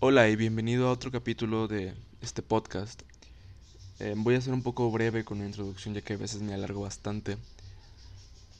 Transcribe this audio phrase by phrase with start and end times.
[0.00, 3.00] Hola y bienvenido a otro capítulo de este podcast.
[4.00, 6.52] Eh, voy a ser un poco breve con la introducción ya que a veces me
[6.52, 7.38] alargo bastante.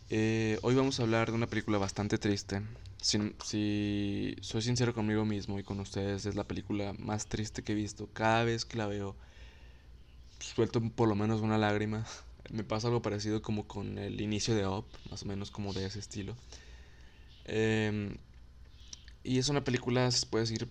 [0.09, 2.63] Eh, hoy vamos a hablar de una película bastante triste.
[3.03, 7.75] Si, soy sincero conmigo mismo y con ustedes, es la película más triste que he
[7.75, 8.09] visto.
[8.15, 9.15] Cada vez que la veo,
[10.39, 12.07] suelto por lo menos una lágrima.
[12.51, 15.85] Me pasa algo parecido como con el inicio de Up, más o menos como de
[15.85, 16.37] ese estilo.
[17.45, 18.17] Eh,
[19.25, 20.69] y es una película, se puede decir,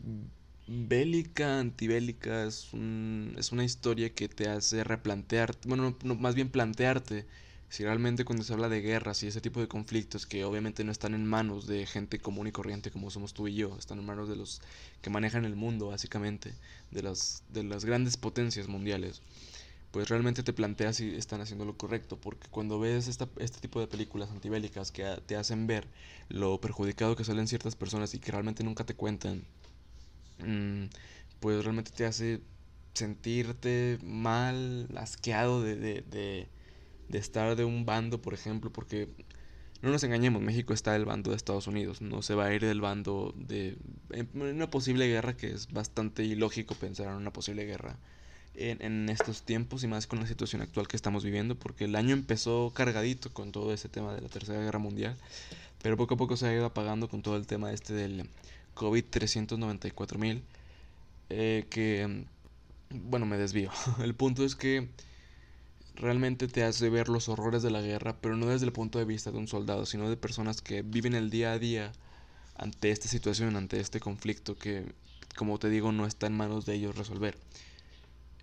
[0.67, 2.69] bélica, antibélica, es,
[3.37, 7.25] es una historia que te hace replantear, bueno, no, más bien plantearte
[7.69, 10.91] si realmente cuando se habla de guerras y ese tipo de conflictos que obviamente no
[10.91, 14.05] están en manos de gente común y corriente como somos tú y yo, están en
[14.05, 14.61] manos de los
[15.01, 16.53] que manejan el mundo básicamente,
[16.91, 19.23] de las, de las grandes potencias mundiales,
[19.91, 23.79] pues realmente te planteas si están haciendo lo correcto, porque cuando ves esta, este tipo
[23.79, 25.87] de películas antibélicas que te hacen ver
[26.29, 29.43] lo perjudicado que salen ciertas personas y que realmente nunca te cuentan
[31.39, 32.41] pues realmente te hace
[32.93, 36.47] sentirte mal, asqueado de, de, de,
[37.09, 39.09] de, estar de un bando, por ejemplo, porque
[39.81, 42.61] no nos engañemos, México está del bando de Estados Unidos, no se va a ir
[42.61, 43.77] del bando de
[44.11, 47.97] en una posible guerra, que es bastante ilógico pensar en una posible guerra
[48.55, 51.95] en, en, estos tiempos y más con la situación actual que estamos viviendo, porque el
[51.95, 55.17] año empezó cargadito con todo ese tema de la Tercera Guerra Mundial,
[55.81, 58.29] pero poco a poco se ha ido apagando con todo el tema este del
[58.73, 60.43] COVID 394 mil.
[61.29, 62.25] Eh, que,
[62.89, 63.71] bueno, me desvío.
[64.03, 64.89] El punto es que
[65.95, 69.05] realmente te hace ver los horrores de la guerra, pero no desde el punto de
[69.05, 71.91] vista de un soldado, sino de personas que viven el día a día
[72.55, 74.85] ante esta situación, ante este conflicto que,
[75.35, 77.37] como te digo, no está en manos de ellos resolver.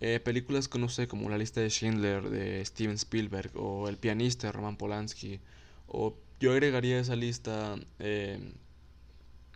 [0.00, 4.52] Eh, películas que como La lista de Schindler de Steven Spielberg o El pianista de
[4.52, 5.40] Roman Polanski,
[5.86, 8.54] o yo agregaría a esa lista eh,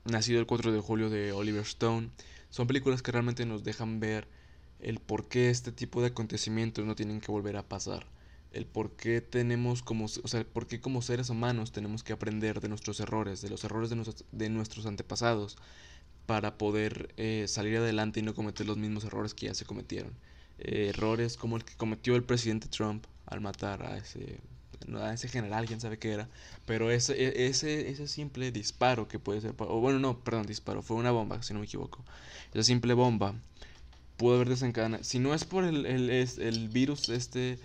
[0.04, 2.10] Nacido el 4 de julio de Oliver Stone.
[2.50, 4.28] Son películas que realmente nos dejan ver
[4.78, 8.06] el por qué este tipo de acontecimientos no tienen que volver a pasar.
[8.52, 12.60] El por qué tenemos como, o sea, por qué como seres humanos tenemos que aprender
[12.60, 15.56] de nuestros errores, de los errores de nuestros, de nuestros antepasados,
[16.26, 20.12] para poder eh, salir adelante y no cometer los mismos errores que ya se cometieron.
[20.58, 24.38] Eh, errores como el que cometió el presidente Trump al matar a ese
[25.12, 26.28] ese general, quién sabe qué era,
[26.66, 30.82] pero ese, e, ese, ese simple disparo que puede ser, o bueno, no, perdón, disparo,
[30.82, 32.04] fue una bomba, si no me equivoco,
[32.52, 33.34] esa simple bomba
[34.16, 37.58] pudo haber desencadenado, si no es por el, el, el virus este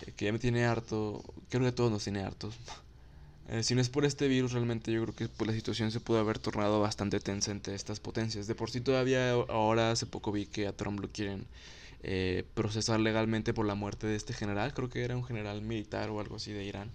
[0.00, 2.54] eh, que ya me tiene harto, creo que todos nos tiene hartos,
[3.48, 6.00] eh, si no es por este virus, realmente yo creo que pues, la situación se
[6.00, 8.46] pudo haber tornado bastante tensa entre estas potencias.
[8.46, 11.46] De por sí todavía ahora hace poco vi que a Trump lo quieren
[12.02, 16.10] eh, procesar legalmente por la muerte de este general, creo que era un general militar
[16.10, 16.90] o algo así de Irán.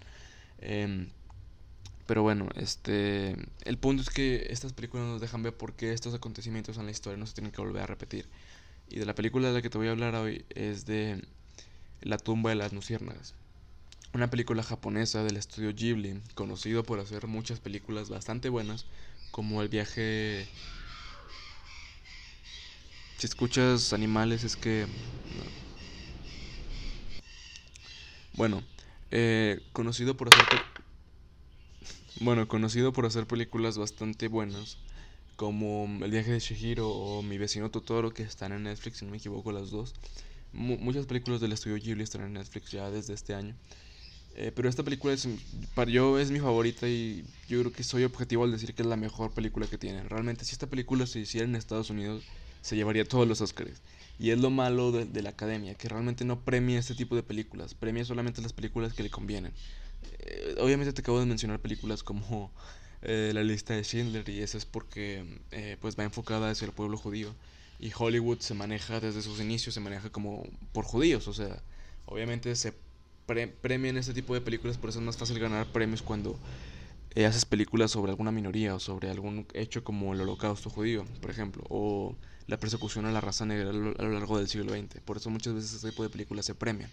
[0.58, 1.08] Em,
[2.06, 6.14] pero bueno, este, el punto es que estas películas nos dejan ver por qué estos
[6.14, 8.26] acontecimientos en la historia no se tienen que volver a repetir.
[8.88, 11.22] Y de la película de la que te voy a hablar hoy es de
[12.02, 13.34] La tumba de las luciérnagas.
[14.14, 18.84] Una película japonesa del estudio Ghibli, conocido por hacer muchas películas bastante buenas,
[19.30, 20.46] como El viaje
[23.22, 24.84] si escuchas animales es que...
[28.34, 28.64] Bueno,
[29.12, 30.60] eh, conocido por hacer...
[32.18, 34.76] Bueno, conocido por hacer películas bastante buenas,
[35.36, 39.12] como El viaje de Shihiro o Mi vecino Totoro, que están en Netflix, si no
[39.12, 39.94] me equivoco las dos.
[40.52, 43.54] muchas películas del estudio Ghibli están en Netflix ya desde este año.
[44.34, 45.28] Eh, pero esta película es,
[45.76, 48.88] para yo es mi favorita y yo creo que soy objetivo al decir que es
[48.88, 50.10] la mejor película que tienen.
[50.10, 52.24] Realmente si esta película se hiciera en Estados Unidos
[52.62, 53.82] se llevaría todos los Oscars.
[54.18, 57.74] Y es lo malo de, la academia, que realmente no premia este tipo de películas,
[57.74, 59.52] premia solamente las películas que le convienen.
[60.20, 62.52] Eh, obviamente te acabo de mencionar películas como
[63.02, 66.72] eh, La lista de Schindler y eso es porque eh, pues va enfocada hacia el
[66.72, 67.34] pueblo judío.
[67.80, 71.60] Y Hollywood se maneja desde sus inicios, se maneja como por judíos, o sea,
[72.06, 72.74] obviamente se
[73.60, 76.38] premian este tipo de películas, por eso es más fácil ganar premios cuando
[77.16, 81.62] haces películas sobre alguna minoría o sobre algún hecho como el holocausto judío, por ejemplo,
[81.68, 82.16] o
[82.46, 85.00] la persecución a la raza negra a lo, largo del siglo XX.
[85.04, 86.90] Por eso muchas veces este tipo de películas se premian.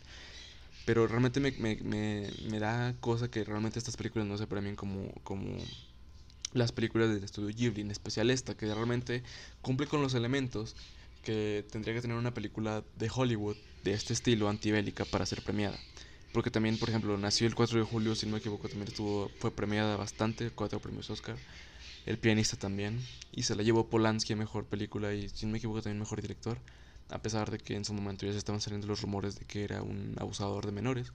[0.86, 4.76] Pero realmente me, me, me, me da cosa que realmente estas películas no se premien
[4.76, 5.58] como, como
[6.54, 9.24] las películas del estudio Ghibli, en especial esta, que realmente
[9.62, 10.76] cumple con los elementos
[11.24, 15.78] que tendría que tener una película de Hollywood de este estilo antibélica para ser premiada.
[16.34, 19.30] Porque también, por ejemplo, nació el 4 de julio, si no me equivoco, también estuvo,
[19.40, 21.36] fue premiada bastante, cuatro premios Oscar.
[22.06, 23.00] El pianista también.
[23.32, 26.22] Y se la llevó Polanski a mejor película y, si no me equivoco, también mejor
[26.22, 26.58] director.
[27.10, 29.64] A pesar de que en su momento ya se estaban saliendo los rumores de que
[29.64, 31.12] era un abusador de menores.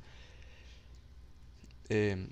[1.89, 2.27] Eh,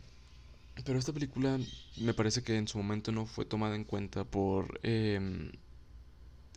[0.84, 1.58] pero esta película
[1.98, 5.52] me parece que en su momento no fue tomada en cuenta por eh,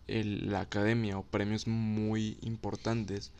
[0.07, 3.31] la academia o premios muy importantes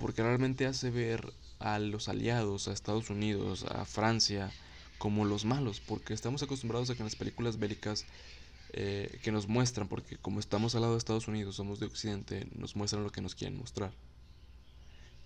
[0.00, 4.50] porque realmente hace ver a los aliados, a Estados Unidos, a Francia,
[4.98, 8.04] como los malos, porque estamos acostumbrados a que en las películas bélicas
[8.72, 12.46] eh, que nos muestran, porque como estamos al lado de Estados Unidos, somos de Occidente,
[12.54, 13.92] nos muestran lo que nos quieren mostrar.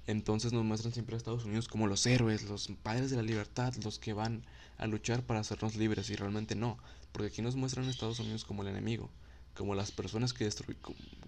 [0.06, 3.74] Entonces nos muestran siempre a Estados Unidos como los héroes, los padres de la libertad,
[3.82, 4.44] los que van
[4.76, 6.78] a luchar para hacernos libres, y realmente no,
[7.12, 9.08] porque aquí nos muestran a Estados Unidos como el enemigo,
[9.56, 10.76] como las personas que destruyen,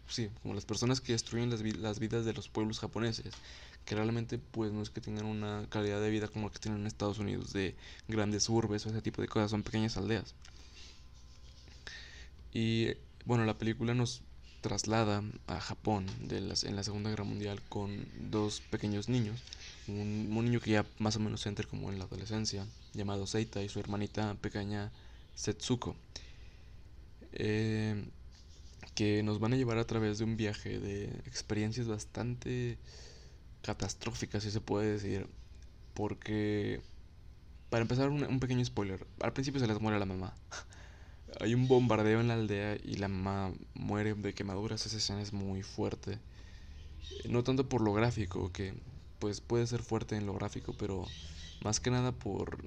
[0.09, 3.33] sí, como las personas que destruyen las, las, vidas de los pueblos japoneses,
[3.85, 6.81] que realmente pues no es que tengan una calidad de vida como la que tienen
[6.81, 7.77] en Estados Unidos, de
[8.09, 10.35] grandes urbes o ese tipo de cosas, son pequeñas aldeas.
[12.53, 12.89] Y
[13.25, 14.23] bueno, la película nos
[14.61, 19.41] traslada a Japón de las, en la Segunda Guerra Mundial con dos pequeños niños,
[19.87, 23.63] un, un niño que ya más o menos entra como en la adolescencia, llamado Seita,
[23.63, 24.91] y su hermanita pequeña
[25.37, 25.95] Setsuko.
[27.39, 28.09] Eh,
[28.97, 32.79] que nos van a llevar a través de un viaje de experiencias bastante
[33.63, 35.29] catastróficas, si se puede decir.
[35.95, 36.81] Porque,
[37.71, 39.07] para empezar, un, pequeño spoiler.
[39.21, 40.35] Al principio se les muere la mamá.
[41.41, 44.87] Hay un bombardeo en la aldea y la mamá muere de quemaduras.
[44.87, 46.19] Esa escena es muy fuerte.
[47.29, 48.73] No tanto por lo gráfico, que
[49.19, 51.05] pues puede ser fuerte en lo gráfico, pero
[51.63, 52.65] más que nada por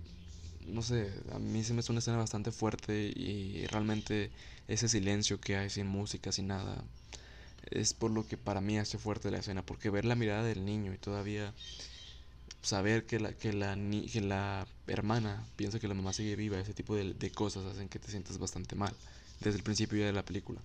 [0.70, 4.32] no sé, a mí se me hace una escena bastante fuerte y realmente
[4.68, 6.84] ese silencio que hay sin música, sin nada,
[7.72, 10.66] es por lo que para mí hace fuerte la escena, porque ver la mirada del
[10.66, 11.54] niño y todavía
[12.62, 13.76] saber que la, que la,
[14.12, 17.90] que la hermana piensa que la mamá sigue viva, ese tipo de, de cosas hacen
[17.90, 18.94] que te sientas bastante mal
[19.40, 20.60] desde el principio ya de la película.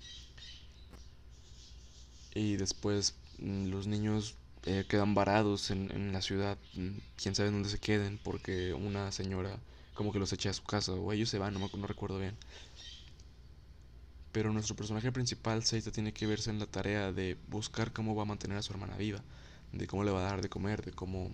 [2.35, 4.35] Y después mm, los niños
[4.65, 9.12] eh, quedan varados en, en, la ciudad, mm, quién sabe dónde se queden, porque una
[9.12, 9.59] señora
[9.94, 12.37] como que los echa a su casa, o ellos se van, no, no recuerdo bien.
[14.32, 18.23] Pero nuestro personaje principal, Seita, tiene que verse en la tarea de buscar cómo va
[18.23, 19.23] a mantener a su hermana viva,
[19.73, 21.31] de cómo le va a dar de comer, de cómo...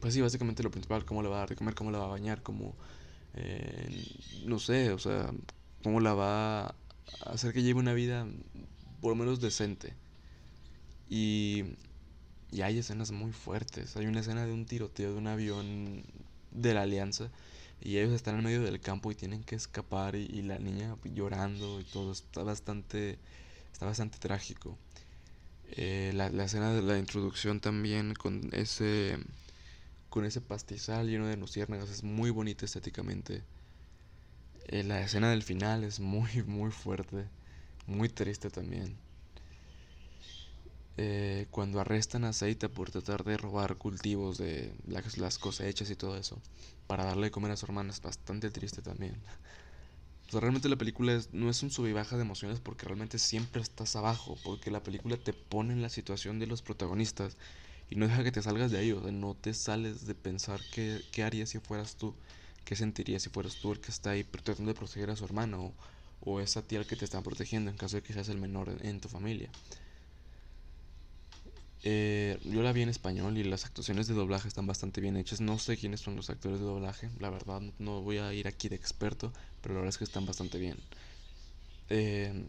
[0.00, 2.04] Pues sí, básicamente lo principal, cómo le va a dar de comer, cómo le va
[2.04, 2.74] a bañar, cómo...
[3.34, 4.04] Eh,
[4.44, 5.30] no sé, o sea,
[5.82, 6.74] cómo la va a
[7.24, 8.26] hacer que lleve una vida
[9.00, 9.94] por lo menos decente.
[11.08, 11.64] Y,
[12.52, 13.96] y hay escenas muy fuertes.
[13.96, 16.02] Hay una escena de un tiroteo de un avión
[16.50, 17.30] de la Alianza
[17.80, 21.80] y ellos están en medio del campo y tienen que escapar y, la niña llorando
[21.80, 23.18] y todo está bastante
[23.72, 24.76] está bastante trágico.
[25.72, 29.16] Eh, la, la, escena de la introducción también con ese
[30.10, 33.42] con ese pastizal lleno de luciérnagas es muy bonita estéticamente.
[34.66, 37.26] Eh, la escena del final es muy muy fuerte
[37.86, 38.96] muy triste también
[41.02, 45.96] eh, cuando arrestan a Seita por tratar de robar cultivos de las, las cosechas y
[45.96, 46.36] todo eso
[46.86, 49.16] para darle de comer a su hermana es bastante triste también.
[50.32, 53.62] O realmente la película no es un sub y baja de emociones porque realmente siempre
[53.62, 57.36] estás abajo, porque la película te pone en la situación de los protagonistas
[57.90, 60.64] y no deja que te salgas de ahí, o sea, no te sales de pensar
[60.70, 62.14] qué, qué harías si fueras tú,
[62.64, 65.74] qué sentirías si fueras tú el que está ahí tratando de proteger a su hermano
[66.22, 68.76] o, o esa tía que te están protegiendo en caso de que seas el menor
[68.82, 69.50] en tu familia.
[71.82, 75.40] Eh, yo la vi en español y las actuaciones de doblaje están bastante bien hechas.
[75.40, 78.68] No sé quiénes son los actores de doblaje, la verdad no voy a ir aquí
[78.68, 79.32] de experto,
[79.62, 80.76] pero la verdad es que están bastante bien.
[81.88, 82.44] Eh,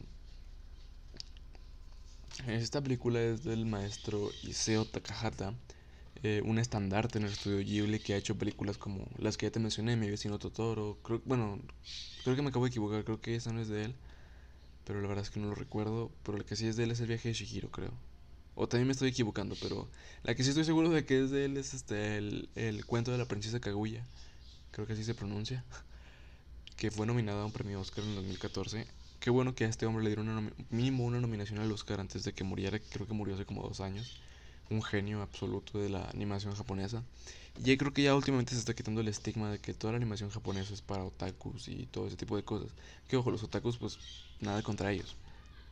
[2.48, 5.53] esta película es del maestro Iseo Takahata,
[6.24, 9.51] eh, un estandarte en el estudio Ghibli que ha hecho películas como las que ya
[9.51, 10.98] te mencioné, Mi vecino Totoro.
[11.03, 11.60] Creo, bueno,
[12.24, 13.96] creo que me acabo de equivocar, creo que esa no es de él,
[14.86, 16.12] pero la verdad es que no lo recuerdo.
[16.24, 17.91] Pero la que sí es de él es el viaje de Shihiro, creo.
[18.55, 19.88] O también me estoy equivocando, pero
[20.24, 23.12] la que sí estoy seguro de que es de él es este el, el cuento
[23.12, 24.05] de la princesa Kaguya.
[24.72, 25.63] Creo que así se pronuncia.
[26.77, 28.88] Que fue nominado a un premio Oscar en 2014.
[29.20, 32.24] Qué bueno que a este hombre le dieron una mínimo una nominación al Oscar antes
[32.24, 32.79] de que muriera.
[32.79, 34.17] Creo que murió hace como dos años.
[34.72, 37.03] Un genio absoluto de la animación japonesa.
[37.63, 40.31] Y creo que ya últimamente se está quitando el estigma de que toda la animación
[40.31, 42.72] japonesa es para otakus y todo ese tipo de cosas.
[43.08, 44.00] Que ojo, los otakus, pues
[44.39, 45.15] nada contra ellos.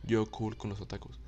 [0.04, 1.18] Yo cool con los otakus.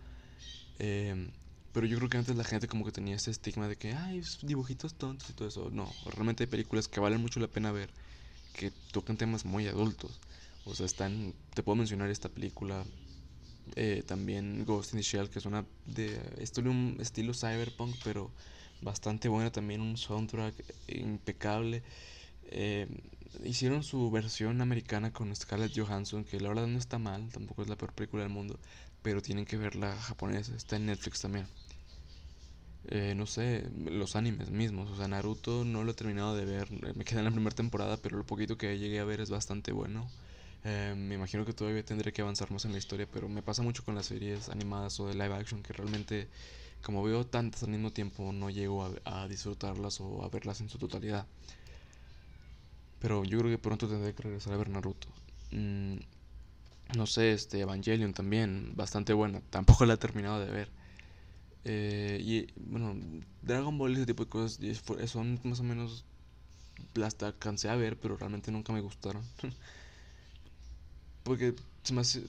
[0.78, 1.28] Eh,
[1.72, 4.22] pero yo creo que antes la gente como que tenía ese estigma de que, ay,
[4.42, 5.70] dibujitos tontos y todo eso.
[5.70, 7.90] No, realmente hay películas que valen mucho la pena ver,
[8.52, 10.20] que tocan temas muy adultos.
[10.64, 12.84] O sea, están, te puedo mencionar esta película,
[13.76, 18.30] eh, también Ghost in the Shell, que es una de estilo, un estilo cyberpunk, pero
[18.82, 20.54] bastante buena, también un soundtrack
[20.88, 21.82] impecable.
[22.44, 22.86] Eh,
[23.44, 27.68] hicieron su versión americana con Scarlett Johansson, que la verdad no está mal, tampoco es
[27.68, 28.58] la peor película del mundo,
[29.02, 31.46] pero tienen que ver la japonesa, está en Netflix también.
[32.88, 34.90] Eh, no sé, los animes mismos.
[34.90, 36.70] O sea, Naruto no lo he terminado de ver.
[36.96, 39.72] Me quedé en la primera temporada, pero lo poquito que llegué a ver es bastante
[39.72, 40.08] bueno.
[40.64, 43.62] Eh, me imagino que todavía tendré que avanzar más en la historia, pero me pasa
[43.62, 46.28] mucho con las series animadas o de live action que realmente,
[46.82, 50.78] como veo tantas al mismo tiempo, no llego a, disfrutarlas o a verlas en su
[50.78, 51.26] totalidad.
[53.00, 55.08] Pero yo creo que pronto tendré que regresar a ver Naruto.
[55.50, 55.96] Mm,
[56.96, 59.40] no sé, este Evangelion también, bastante buena.
[59.50, 60.81] Tampoco la he terminado de ver.
[61.64, 62.96] Eh, y bueno,
[63.42, 64.58] Dragon Ball y ese tipo de cosas
[65.10, 66.04] son más o menos.
[66.94, 69.22] Las alcancé a ver, pero realmente nunca me gustaron.
[71.22, 71.54] Porque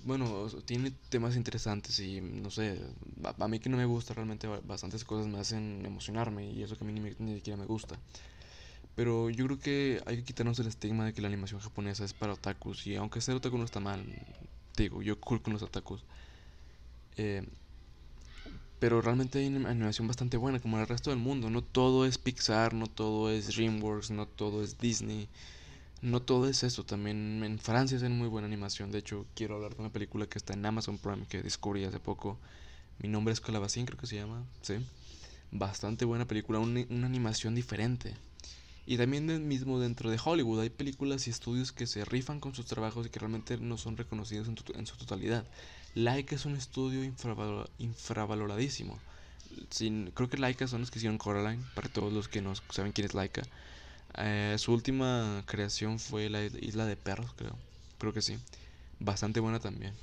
[0.04, 2.80] bueno, tiene temas interesantes y no sé,
[3.24, 6.84] a, mí que no me gusta realmente bastantes cosas me hacen emocionarme y eso que
[6.84, 8.00] a mí ni, ni, siquiera me gusta.
[8.96, 12.14] Pero yo creo que hay que quitarnos el estigma de que la animación japonesa es
[12.14, 14.04] para otakus y aunque ser otaku no está mal,
[14.78, 16.04] digo, yo cool con los otakus.
[17.18, 17.48] Eh,
[18.84, 21.50] pero realmente hay una animación bastante buena como el resto del mundo.
[21.50, 25.30] No todo es Pixar, no todo es DreamWorks, no todo es Disney.
[26.02, 28.92] No todo es eso, también en Francia es muy buena animación.
[28.92, 32.02] De hecho, quiero hablar de una película que está en Amazon Prime que descubrí hace
[32.02, 32.38] poco.
[33.00, 34.44] Mi nombre es Calabacín, creo que se llama.
[34.62, 34.76] Sí.
[35.50, 38.14] Bastante buena película, una, una animación diferente.
[38.86, 42.66] Y también mismo dentro de Hollywood hay películas y estudios que se rifan con sus
[42.66, 45.46] trabajos y que realmente no son reconocidos en, su totalidad.
[45.96, 47.04] Laika es un estudio
[47.78, 48.98] infravaloradísimo.
[49.70, 52.92] Sin, creo que Laika son los que hicieron Coraline, para todos los que no saben
[52.92, 53.44] quién es Laika.
[54.18, 57.56] Eh, su última creación fue la Isla de Perros, creo.
[58.00, 58.38] Creo que sí.
[59.00, 59.94] Bastante buena también.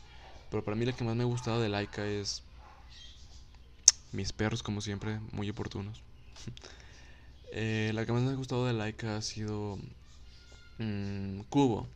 [0.50, 2.42] Pero para mí la que más me ha gustado de Laika es
[4.12, 6.02] mis perros, como siempre, muy oportunos.
[7.52, 9.76] Eh, la que más me ha gustado de Laika ha sido
[10.78, 11.88] mm, Cubo.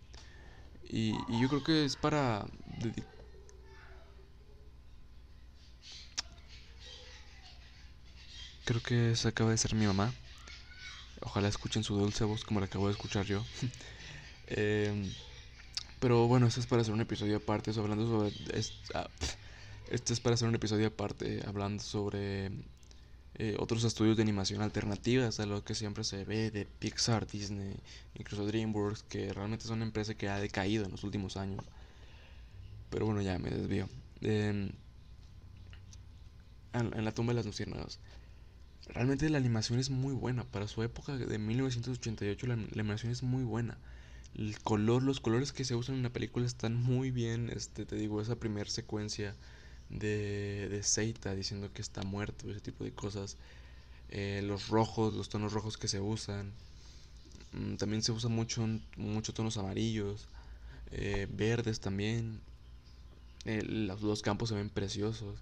[0.83, 2.45] Y, y, yo creo que es para...
[8.64, 10.12] Creo que esa acaba de ser mi mamá.
[11.21, 13.44] Ojalá escuchen su dulce voz como la acabo de escuchar yo.
[14.47, 15.11] Em,
[16.00, 18.61] pero bueno, esto es para hacer un episodio aparte, hablando sobre...
[19.90, 22.50] Este es para hacer un episodio aparte, hablando sobre
[23.37, 27.75] eh, otros estudios de animación alternativas a lo que siempre se ve de Pixar, Disney,
[28.14, 31.64] incluso DreamWorks, que realmente son una empresa que ha decaído en los últimos años.
[32.90, 33.88] Pero bueno, ya me desvío.
[34.21, 34.71] Em,
[36.75, 37.99] en, la tumba de las luciérnagas.
[38.88, 40.45] Realmente la animación es muy buena.
[40.45, 43.79] Para su época de 1988 la, animación es muy buena.
[44.35, 47.50] El color, los colores que se usan en la película están muy bien.
[47.55, 49.35] Este, te digo, esa primera secuencia
[49.91, 53.37] de, de diciendo que está muerto, ese tipo de cosas.
[54.11, 56.53] Eh, los rojos, los tonos rojos que se usan.
[57.53, 60.29] Mm, también se usan mucho, mucho tonos amarillos,
[60.91, 62.41] eh, verdes también.
[63.45, 65.38] Eh, los, campos se ven preciosos.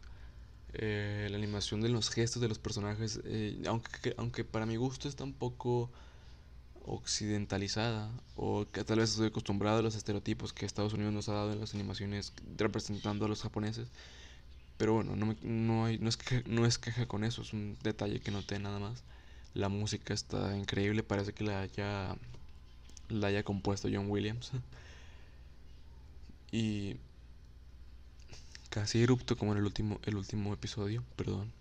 [0.75, 3.21] La animación de los gestos de los personajes,
[3.67, 5.91] aunque, aunque para mi gusto está un poco
[6.85, 11.35] occidentalizada o que tal vez estoy acostumbrado a los estereotipos que Estados Unidos nos ha
[11.35, 13.89] dado en las animaciones representando a los japoneses
[14.83, 17.77] pero bueno, no, no, hay, no, es que, no es queja con eso, es un
[17.85, 19.05] detalle que noté nada más.
[19.55, 22.17] La música está increíble, parece que la haya,
[23.09, 24.51] la haya compuesto John Williams.
[26.51, 26.97] y
[28.73, 31.53] casi erupto como en el último, el último episodio, perdón.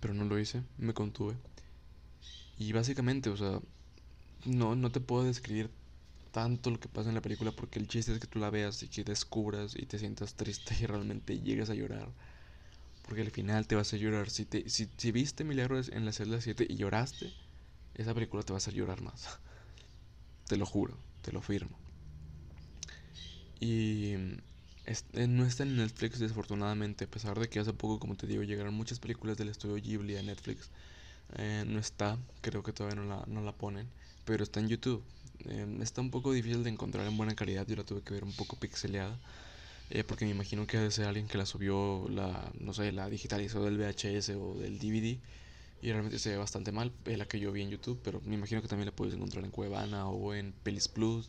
[0.00, 1.36] Pero no lo hice, me contuve.
[2.58, 3.60] Y básicamente, o sea,
[4.46, 5.70] no, no te puedo describir
[6.32, 8.82] tanto lo que pasa en la película porque el chiste es que tú la veas
[8.82, 12.08] y que descubras y te sientas triste y realmente llegues a llorar.
[13.02, 14.30] Porque al final te vas a llorar.
[14.30, 17.30] Si, te, si, si viste Milagros en la celda 7 y lloraste,
[17.94, 19.38] esa película te va a hacer llorar más.
[20.48, 21.76] te lo juro, te lo firmo.
[23.60, 24.14] Y
[24.86, 28.42] eh, no está en Netflix desafortunadamente, a pesar de que hace poco, como te digo,
[28.42, 30.70] llegaron muchas películas del estudio Ghibli a Netflix.
[31.36, 33.88] Eh, no está, creo que todavía no la, no la ponen,
[34.24, 35.02] pero está en YouTube.
[35.44, 37.66] Em, está un poco difícil de encontrar en buena calidad.
[37.66, 39.18] Yo la tuve que ver un poco pixeleada.
[39.90, 43.08] Eh, porque me imagino que debe ser alguien que la subió, la, no sé, la
[43.08, 45.18] digitalizó del VHS o del DVD.
[45.82, 48.34] Y realmente se ve bastante mal, es la que yo vi en YouTube, pero me
[48.34, 51.28] imagino que también la puedes encontrar en Cuevana o en Pelis Plus.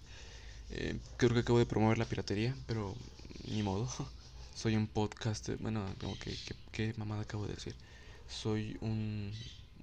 [0.71, 2.95] Eh, creo que acabo de promover la piratería, pero
[3.47, 3.87] ni modo.
[4.55, 6.35] Soy un podcast, bueno, como que,
[6.71, 7.75] ¿qué mamada acabo de decir?
[8.27, 9.31] Soy un,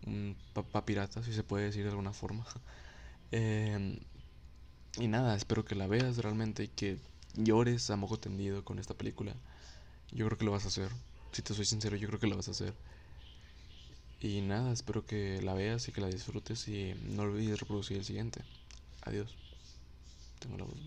[0.06, 2.44] un papá pirata, si se puede decir de alguna forma.
[3.37, 3.99] Eh,
[4.99, 6.99] y nada, espero que la veas realmente y que
[7.35, 9.35] llores a mojo tendido con esta película.
[10.12, 10.88] Yo creo que lo vas a hacer.
[11.33, 12.75] Si te soy sincero, yo creo que lo vas a hacer.
[14.21, 18.04] Y nada, espero que la veas y que la disfrutes y no olvides reproducir el
[18.04, 18.40] siguiente.
[19.02, 19.35] Adiós.
[20.38, 20.78] Tengo la voz.